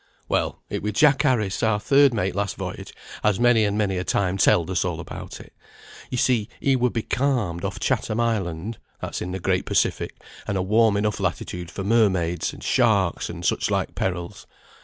"Well, 0.27 0.63
it 0.67 0.81
were 0.81 0.91
Jack 0.91 1.21
Harris, 1.21 1.61
our 1.61 1.79
third 1.79 2.11
mate 2.11 2.33
last 2.33 2.55
voyage, 2.55 2.91
as 3.23 3.39
many 3.39 3.63
and 3.65 3.77
many 3.77 3.99
a 3.99 4.03
time 4.03 4.35
telled 4.39 4.71
us 4.71 4.83
all 4.83 4.99
about 4.99 5.39
it. 5.39 5.53
You 6.09 6.17
see 6.17 6.49
he 6.59 6.75
were 6.75 6.89
becalmed 6.89 7.63
off 7.63 7.79
Chatham 7.79 8.19
Island 8.19 8.79
(that's 8.99 9.21
in 9.21 9.31
the 9.31 9.39
Great 9.39 9.67
Pacific, 9.67 10.17
and 10.47 10.57
a 10.57 10.61
warm 10.63 10.97
enough 10.97 11.19
latitude 11.19 11.69
for 11.69 11.83
mermaids, 11.83 12.51
and 12.51 12.63
sharks, 12.63 13.29
and 13.29 13.45
such 13.45 13.69
like 13.69 13.93
perils). 13.93 14.47